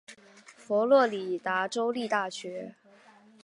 [0.57, 2.73] 佛罗里达州立大学。